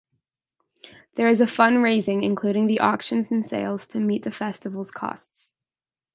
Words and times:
There 1.13 1.27
is 1.27 1.47
fund 1.47 1.83
raising 1.83 2.23
including 2.23 2.65
auctions 2.81 3.29
and 3.29 3.45
sales 3.45 3.85
to 3.89 3.99
meet 3.99 4.23
the 4.23 4.31
festival's 4.31 4.89
costs. 4.89 5.53